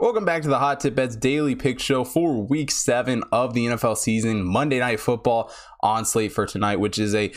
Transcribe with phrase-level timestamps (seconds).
[0.00, 3.66] Welcome back to the Hot Tip Bets Daily Pick Show for Week Seven of the
[3.66, 4.42] NFL season.
[4.42, 7.30] Monday Night Football on slate for tonight, which is a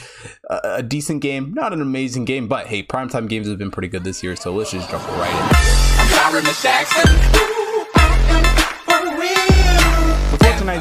[0.50, 4.06] a decent game, not an amazing game, but hey, primetime games have been pretty good
[4.06, 5.30] this year, so let's just jump right
[7.58, 7.63] in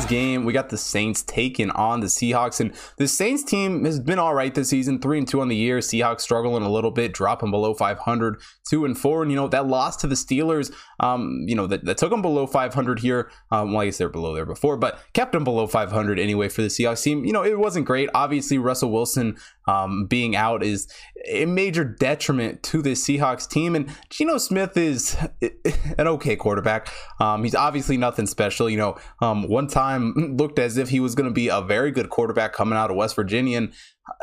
[0.06, 4.18] game, we got the Saints taking on the Seahawks, and the Saints team has been
[4.18, 5.78] all right this season, three and two on the year.
[5.78, 9.66] Seahawks struggling a little bit, dropping below 500, two and four, and you know that
[9.66, 13.30] loss to the Steelers, um, you know that, that took them below 500 here.
[13.50, 16.62] Um, well, I guess they're below there before, but kept them below 500 anyway for
[16.62, 17.24] the Seahawks team.
[17.24, 18.08] You know it wasn't great.
[18.14, 19.36] Obviously, Russell Wilson
[19.68, 20.88] um, being out is
[21.28, 25.16] a major detriment to this Seahawks team, and Geno Smith is
[25.98, 26.88] an okay quarterback.
[27.20, 28.68] Um, he's obviously nothing special.
[28.68, 29.91] You know, um, one time
[30.36, 32.96] looked as if he was going to be a very good quarterback coming out of
[32.96, 33.72] West Virginia, and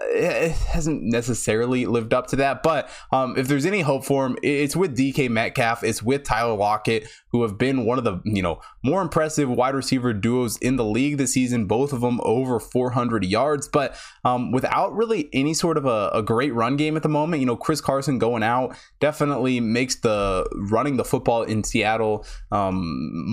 [0.01, 2.63] it hasn't necessarily lived up to that.
[2.63, 6.55] But um, if there's any hope for him, it's with DK Metcalf, it's with Tyler
[6.55, 10.75] Lockett, who have been one of the you know more impressive wide receiver duos in
[10.75, 11.65] the league this season.
[11.65, 16.23] Both of them over 400 yards, but um, without really any sort of a, a,
[16.23, 17.39] great run game at the moment.
[17.39, 22.81] You know, Chris Carson going out definitely makes the running the football in Seattle um,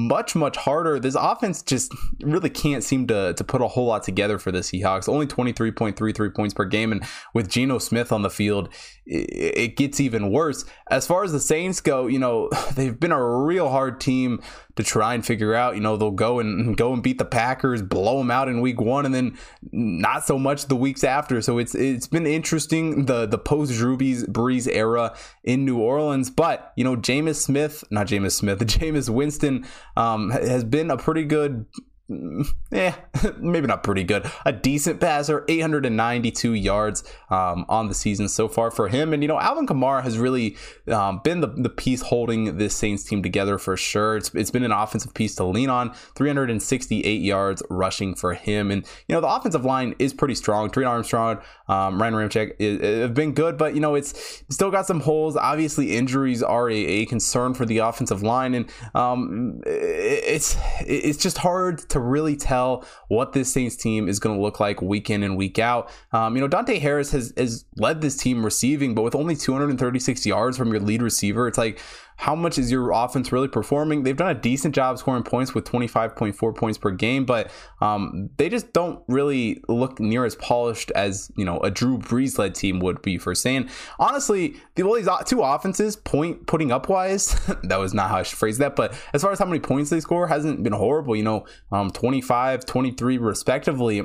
[0.08, 1.00] much much harder.
[1.00, 4.61] This offense just really can't seem to to put a whole lot together for the
[4.61, 5.08] Seahawks.
[5.08, 6.92] Only 23.33 points per game.
[6.92, 7.03] And
[7.34, 8.69] with Geno Smith on the field,
[9.06, 10.65] it, gets even worse.
[10.91, 14.42] As far as the Saints go, you know, they've been a real hard team
[14.77, 15.75] to try and figure out.
[15.75, 18.81] You know, they'll go and go and beat the Packers, blow them out in week
[18.81, 19.37] one, and then
[19.73, 21.41] not so much the weeks after.
[21.41, 26.31] So it's it's been interesting the the post Drew Brees era in New Orleans.
[26.31, 31.25] But you know, Jameis Smith, not Jameis Smith, Jameis Winston um, has been a pretty
[31.25, 31.67] good
[32.08, 32.94] yeah,
[33.38, 34.30] maybe not pretty good.
[34.44, 39.12] A decent passer, 892 yards um, on the season so far for him.
[39.12, 40.56] And, you know, Alvin Kamara has really
[40.88, 44.16] um, been the, the piece holding this Saints team together for sure.
[44.16, 45.92] It's, it's been an offensive piece to lean on.
[46.14, 48.70] 368 yards rushing for him.
[48.70, 50.70] And, you know, the offensive line is pretty strong.
[50.70, 55.00] Terron Armstead, um, Ryan Ramczyk have been good, but, you know, it's still got some
[55.00, 55.36] holes.
[55.36, 58.55] Obviously, injuries are a, a concern for the offensive line.
[58.55, 64.18] And um, it's, it's just hard to to really tell what this Saints team is
[64.18, 65.90] going to look like week in and week out.
[66.12, 70.27] Um, you know, Deonte Harris has, has led this team receiving, but with only 236
[70.27, 71.80] yards from your lead receiver, it's like,
[72.16, 74.02] how much is your offense really performing?
[74.02, 77.50] They've done a decent job scoring points with 25.4 points per game, but
[77.80, 82.38] um, they just don't really look near as polished as you know a Drew Brees
[82.38, 83.68] led team would be for saying.
[83.98, 88.22] Honestly, the well, these two offenses point putting up wise, that was not how I
[88.22, 91.16] should phrase that, but as far as how many points they score, hasn't been horrible.
[91.16, 94.02] You know, um, 25, 23 respectively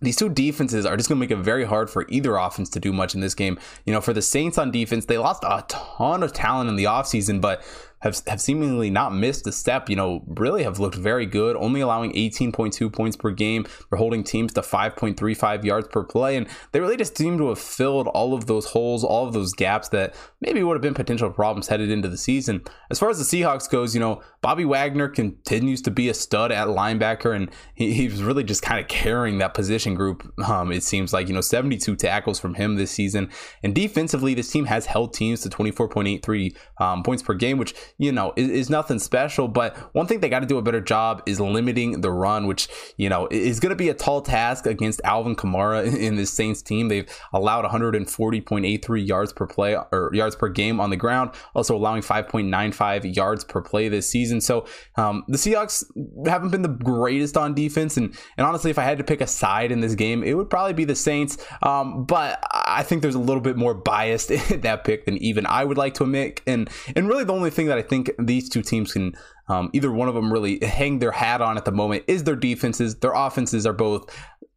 [0.00, 2.80] these two defenses are just going to make it very hard for either offense to
[2.80, 3.58] do much in this game.
[3.84, 6.84] You know, for the Saints on defense, they lost a ton of talent in the
[6.84, 7.62] offseason, but
[8.00, 11.80] have, have seemingly not missed a step, you know, really have looked very good, only
[11.80, 13.66] allowing 18.2 points per game.
[13.90, 16.36] They're holding teams to 5.35 yards per play.
[16.36, 19.52] And they really just seem to have filled all of those holes, all of those
[19.52, 22.62] gaps that maybe would have been potential problems headed into the season.
[22.90, 26.52] As far as the Seahawks goes, you know, Bobby Wagner continues to be a stud
[26.52, 30.32] at linebacker, and he, he's really just kind of carrying that position group.
[30.48, 33.30] Um, it seems like, you know, 72 tackles from him this season.
[33.62, 38.12] And defensively, this team has held teams to 24.83 um, points per game, which you
[38.12, 39.48] know, is, is nothing special.
[39.48, 42.68] But one thing they got to do a better job is limiting the run, which,
[42.96, 46.62] you know, is going to be a tall task against Alvin Kamara in this Saints
[46.62, 46.88] team.
[46.88, 52.02] They've allowed 140.83 yards per play or yards per game on the ground, also allowing
[52.02, 54.40] 5.95 yards per play this season.
[54.40, 54.66] So
[54.96, 55.84] um, the Seahawks
[56.26, 57.96] haven't been the greatest on defense.
[57.96, 60.50] And, and honestly, if I had to pick a side in this game, it would
[60.50, 61.38] probably be the Saints.
[61.62, 65.46] Um, but I think there's a little bit more bias in that pick than even
[65.46, 66.40] I would like to admit.
[66.46, 69.14] And, and really the only thing that I think these two teams can
[69.48, 72.36] um, either one of them really hang their hat on at the moment is their
[72.36, 72.96] defenses.
[72.96, 74.14] Their offenses are both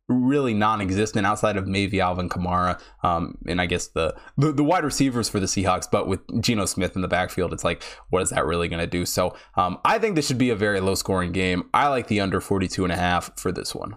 [0.08, 4.84] really non-existent outside of maybe Alvin Kamara um, and I guess the, the, the wide
[4.84, 5.88] receivers for the Seahawks.
[5.90, 8.88] But with Geno Smith in the backfield, it's like, what is that really going to
[8.88, 9.06] do?
[9.06, 11.70] So um, I think this should be a very low-scoring game.
[11.74, 13.96] I like the under 42 and a half for this one.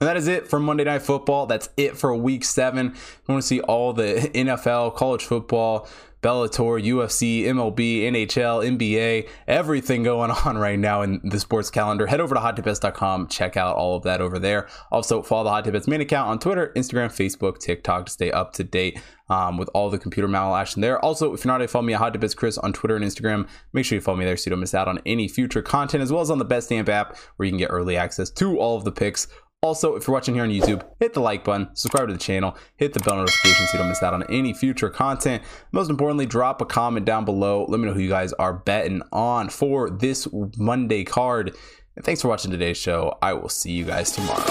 [0.00, 1.46] And that is it for Monday Night Football.
[1.46, 2.92] That's it for week seven.
[2.92, 5.88] If you want to see all the NFL, college football,
[6.22, 12.06] Bellator, UFC, MLB, NHL, NBA, everything going on right now in the sports calendar.
[12.06, 14.68] Head over to hottipbets.com, check out all of that over there.
[14.90, 18.30] Also, follow the Hot Tip Bets main account on Twitter, Instagram, Facebook, TikTok to stay
[18.30, 19.00] up to date
[19.30, 21.02] um, with all the computer mal action there.
[21.04, 23.48] Also, if you're not already follow me at Hot Bets Chris on Twitter and Instagram,
[23.72, 26.02] make sure you follow me there so you don't miss out on any future content,
[26.02, 28.76] as well as on the Betstamp app where you can get early access to all
[28.76, 29.28] of the picks
[29.60, 32.56] Also, if you're watching here on YouTube, hit the like button, subscribe to the channel,
[32.76, 35.42] hit the bell notification so you don't miss out on any future content.
[35.72, 37.66] Most importantly, drop a comment down below.
[37.68, 41.56] Let me know who you guys are betting on for this Monday card.
[41.96, 43.18] And thanks for watching today's show.
[43.20, 44.44] I will see you guys tomorrow.